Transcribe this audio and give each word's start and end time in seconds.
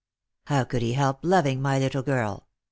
"How 0.51 0.63
could 0.63 0.81
he 0.81 0.93
help 0.93 1.19
loving 1.23 1.61
my 1.61 1.77
little 1.77 2.01
girl 2.01 2.47